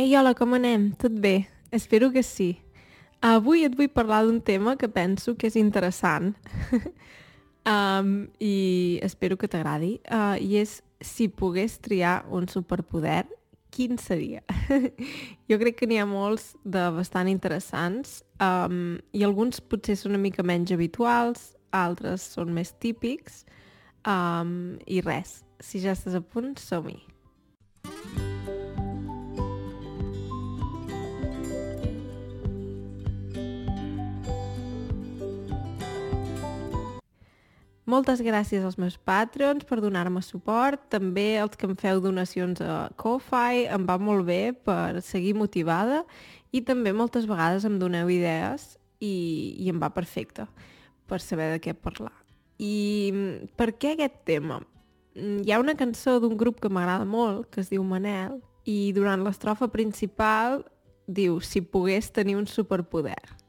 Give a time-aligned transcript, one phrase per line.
[0.00, 0.92] Ei, hola, com anem?
[0.96, 1.46] Tot bé?
[1.70, 2.54] Espero que sí.
[3.20, 6.30] Avui et vull parlar d'un tema que penso que és interessant
[7.74, 9.98] um, i espero que t'agradi.
[10.08, 13.26] Uh, I és si pogués triar un superpoder,
[13.68, 14.40] quin seria?
[15.52, 20.24] jo crec que n'hi ha molts de bastant interessants um, i alguns potser són una
[20.24, 23.42] mica menys habituals, altres són més típics
[24.08, 27.02] um, i res, si ja estàs a punt, som-hi.
[37.90, 42.90] Moltes gràcies als meus patrons per donar-me suport, també els que em feu donacions a
[43.00, 46.04] Ko-Fi, em va molt bé per seguir motivada
[46.54, 50.46] i també moltes vegades em doneu idees i, i em va perfecte
[51.10, 52.14] per saber de què parlar.
[52.62, 53.10] I
[53.58, 54.60] per què aquest tema?
[55.16, 58.38] Mm, hi ha una cançó d'un grup que m'agrada molt, que es diu Manel,
[58.70, 60.60] i durant l'estrofa principal
[61.10, 63.39] diu si pogués tenir un superpoder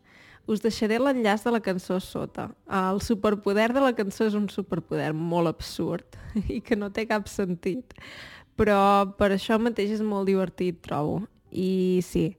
[0.47, 2.49] us deixaré l'enllaç de la cançó sota.
[2.67, 6.17] El superpoder de la cançó és un superpoder molt absurd
[6.55, 7.95] i que no té cap sentit.
[8.59, 8.79] Però
[9.17, 11.21] per això mateix és molt divertit, trobo.
[11.51, 12.31] I sí.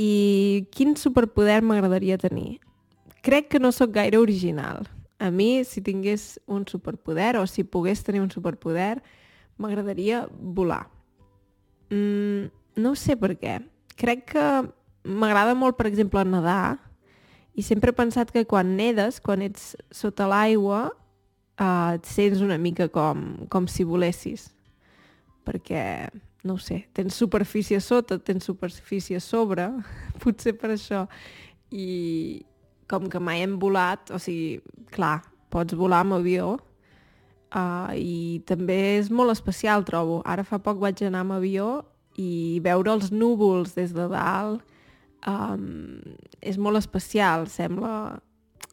[0.00, 2.60] I quin superpoder m'agradaria tenir?
[3.22, 4.88] Crec que no sóc gaire original.
[5.22, 9.02] A mi, si tingués un superpoder o si pogués tenir un superpoder,
[9.62, 10.88] m'agradaria volar.
[11.92, 12.50] Mm,
[12.82, 13.60] no sé per què.
[14.00, 14.46] Crec que
[15.04, 16.80] m'agrada molt, per exemple, nedar,
[17.54, 20.86] i sempre he pensat que quan nedes, quan ets sota l'aigua,
[21.60, 24.48] uh, et sents una mica com, com si volessis.
[25.44, 25.82] Perquè,
[26.48, 29.68] no sé, tens superfície sota, tens superfície sobre,
[30.22, 31.04] potser per això.
[31.72, 32.42] I
[32.88, 34.60] com que mai hem volat, o sigui,
[34.92, 35.20] clar,
[35.52, 36.54] pots volar amb avió,
[37.52, 40.22] uh, i també és molt especial, trobo.
[40.24, 41.82] Ara fa poc vaig anar amb avió
[42.20, 44.64] i veure els núvols des de dalt
[45.26, 46.00] um,
[46.40, 48.20] és molt especial, sembla...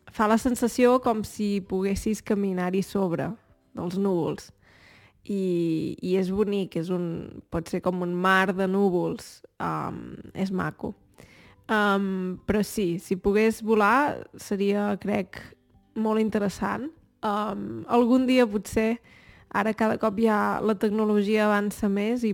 [0.10, 3.28] Fa la sensació com si poguessis caminar-hi sobre
[3.78, 4.48] dels núvols.
[5.30, 7.04] I, I és bonic, és un,
[7.54, 9.44] pot ser com un mar de núvols.
[9.62, 10.96] Um, és maco.
[11.70, 15.38] Um, però sí, si pogués volar seria, crec,
[15.94, 16.90] molt interessant.
[17.22, 18.96] Um, algun dia potser,
[19.54, 22.34] ara cada cop ja la tecnologia avança més i,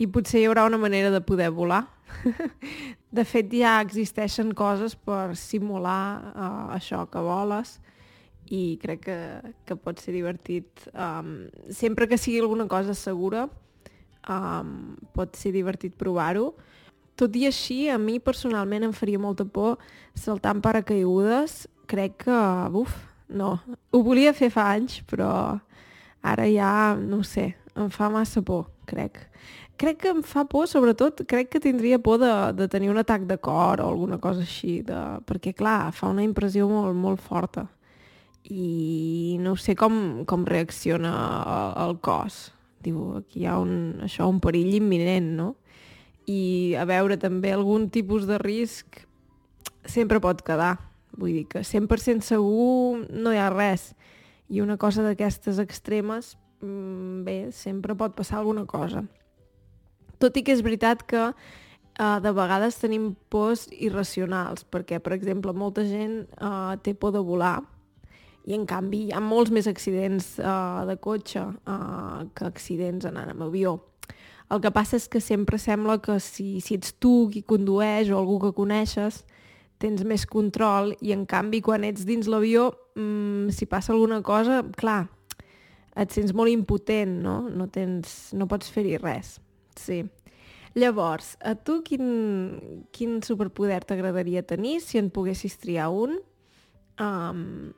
[0.00, 1.82] i potser hi haurà una manera de poder volar
[3.14, 7.76] de fet, ja existeixen coses per simular uh, això que voles
[8.52, 9.18] i crec que,
[9.64, 10.86] que pot ser divertit.
[10.92, 13.46] Um, sempre que sigui alguna cosa segura,
[14.28, 16.52] um, pot ser divertit provar-ho.
[17.14, 19.78] Tot i així, a mi personalment em faria molta por
[20.18, 21.68] saltar en paracaigudes.
[21.86, 22.40] Crec que,
[22.74, 22.96] uf,
[23.30, 23.54] no.
[23.94, 25.30] Ho volia fer fa anys, però
[26.24, 29.22] ara ja, no sé, em fa massa por, crec
[29.76, 33.26] crec que em fa por, sobretot, crec que tindria por de, de tenir un atac
[33.28, 35.00] de cor o alguna cosa així, de...
[35.26, 37.66] perquè, clar, fa una impressió molt, molt forta.
[38.44, 41.14] I no sé com, com reacciona
[41.86, 42.52] el, cos.
[42.84, 45.54] Diu, aquí hi ha un, això, un perill imminent, no?
[46.28, 49.02] I a veure, també algun tipus de risc
[49.88, 50.76] sempre pot quedar.
[51.16, 53.92] Vull dir que 100% segur no hi ha res.
[54.52, 59.04] I una cosa d'aquestes extremes, mm, bé, sempre pot passar alguna cosa.
[60.22, 65.54] Tot i que és veritat que uh, de vegades tenim pors irracionals, perquè, per exemple,
[65.56, 67.60] molta gent uh, té por de volar
[68.44, 73.32] i, en canvi, hi ha molts més accidents uh, de cotxe uh, que accidents anant
[73.32, 73.78] amb avió.
[74.52, 78.18] El que passa és que sempre sembla que si, si ets tu qui condueix o
[78.18, 79.22] algú que coneixes,
[79.80, 84.60] tens més control i, en canvi, quan ets dins l'avió, mmm, si passa alguna cosa,
[84.76, 85.06] clar,
[85.96, 87.38] et sents molt impotent, no?
[87.48, 89.38] No, tens, no pots fer-hi res.
[89.76, 90.04] Sí.
[90.74, 96.16] Llavors, a tu quin, quin superpoder t'agradaria tenir si en poguessis triar un?
[96.98, 97.70] Um,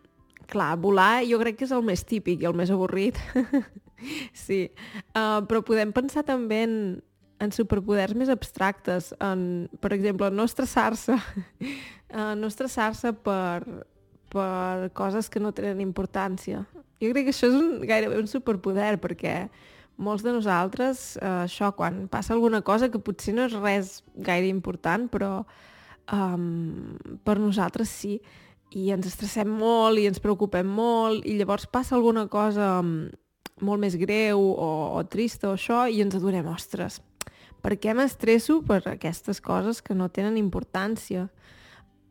[0.49, 3.19] clar, volar jo crec que és el més típic i el més avorrit.
[4.47, 4.63] sí,
[5.13, 6.79] uh, però podem pensar també en,
[7.43, 13.61] en superpoders més abstractes, en, per exemple, no estressar-se, uh, no estressar-se per,
[14.33, 16.65] per coses que no tenen importància.
[16.97, 19.43] Jo crec que això és un, gairebé un superpoder, perquè
[19.97, 24.49] molts de nosaltres, eh, això, quan passa alguna cosa que potser no és res gaire
[24.49, 25.47] important, però
[26.13, 28.19] um, per nosaltres sí,
[28.77, 33.09] i ens estressem molt i ens preocupem molt, i llavors passa alguna cosa um,
[33.65, 37.01] molt més greu o, o trista o això, i ens adonem, ostres,
[37.65, 41.29] per què m'estresso per aquestes coses que no tenen importància?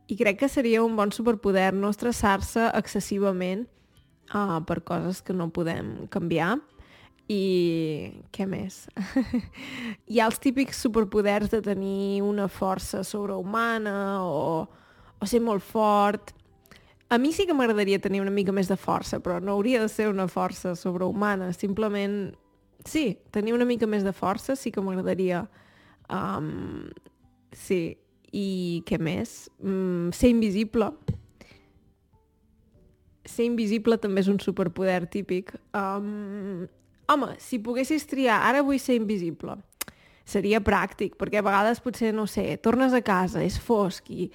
[0.10, 3.66] I crec que seria un bon superpoder no estressar-se excessivament
[4.34, 6.58] uh, per coses que no podem canviar
[7.32, 8.84] I què més?
[10.12, 14.68] Hi ha els típics superpoders de tenir una força sobrehumana o,
[15.18, 16.36] o ser molt fort.
[17.10, 19.90] A mi sí que m'agradaria tenir una mica més de força, però no hauria de
[19.90, 21.52] ser una força sobrehumana.
[21.54, 22.36] Simplement,
[22.86, 25.46] sí, tenir una mica més de força sí que m'agradaria.
[26.14, 26.90] Um,
[27.58, 27.98] sí,
[28.36, 28.48] i
[28.86, 29.48] què més?
[29.64, 30.92] Mm, ser invisible.
[33.26, 35.56] Ser invisible també és un superpoder típic.
[35.74, 36.68] Um,
[37.12, 39.58] home, si poguessis triar, ara vull ser invisible,
[40.26, 44.30] seria pràctic, perquè a vegades potser, no sé, tornes a casa, és fosc i,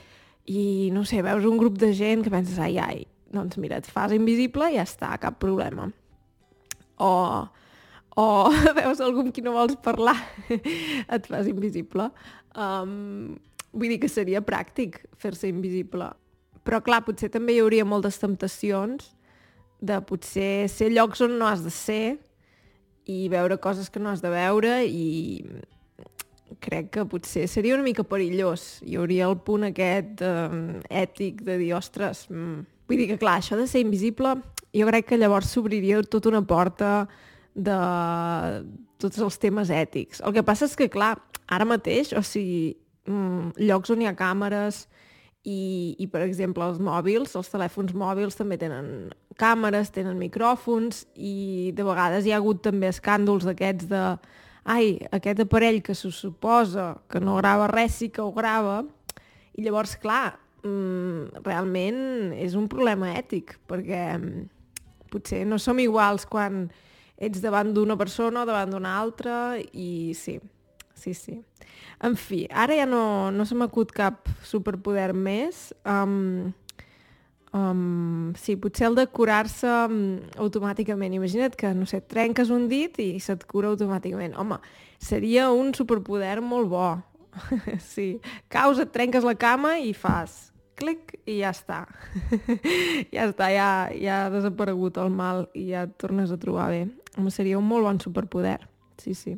[0.51, 0.65] i
[0.95, 4.15] no sé, veus un grup de gent que penses, ai, ai, doncs mira, et fas
[4.15, 5.89] invisible i ja està, cap problema.
[7.01, 7.13] O,
[8.21, 8.27] o
[8.81, 10.17] veus algú amb qui no vols parlar,
[11.15, 12.11] et fas invisible.
[12.55, 13.39] Um,
[13.73, 16.11] vull dir que seria pràctic fer-se invisible.
[16.67, 19.15] Però clar, potser també hi hauria moltes temptacions
[19.81, 22.05] de potser ser llocs on no has de ser
[23.07, 25.45] i veure coses que no has de veure i
[26.61, 28.81] crec que potser seria una mica perillós.
[28.85, 32.67] Hi hauria el punt aquest eh, ètic de dir, ostres, mm.
[32.91, 34.37] vull dir que clar, això de ser invisible,
[34.77, 37.09] jo crec que llavors s'obriria tota una porta
[37.55, 37.79] de
[39.01, 40.21] tots els temes ètics.
[40.27, 41.17] El que passa és que, clar,
[41.51, 42.77] ara mateix, o sigui,
[43.09, 44.85] mm, llocs on hi ha càmeres,
[45.45, 49.11] i, i per exemple els mòbils, els telèfons mòbils també tenen
[49.41, 54.05] càmeres, tenen micròfons i de vegades hi ha hagut també escàndols d'aquests de
[54.69, 58.83] ai, aquest aparell que se suposa que no grava res sí que ho grava
[59.57, 64.47] i llavors clar mmm, realment és un problema ètic perquè mm,
[65.11, 66.67] potser no som iguals quan
[67.21, 70.39] ets davant d'una persona o davant d'una altra i sí,
[70.95, 71.41] sí, sí.
[72.03, 75.71] En fi, ara ja no, no se m'acut cap superpoder més.
[75.85, 76.53] Um,
[77.57, 81.17] um, sí, potser el de curar-se um, automàticament.
[81.19, 84.37] Imagina't que, no sé, trenques un dit i se't cura automàticament.
[84.41, 84.61] Home,
[85.01, 86.87] seria un superpoder molt bo.
[87.95, 88.15] sí,
[88.51, 90.51] caus, et trenques la cama i fas
[90.81, 91.85] clic i ja està.
[93.15, 96.83] ja està, ja, ja ha desaparegut el mal i ja et tornes a trobar bé.
[97.19, 98.59] Home, seria un molt bon superpoder.
[99.01, 99.37] Sí, sí.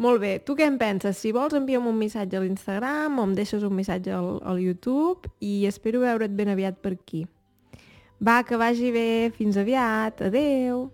[0.00, 1.18] Molt bé, tu què en penses?
[1.20, 5.28] Si vols envia'm un missatge a l'Instagram o em deixes un missatge al, al YouTube
[5.44, 7.26] i espero veure't ben aviat per aquí.
[8.22, 10.88] Va, que vagi bé, fins aviat, adeu!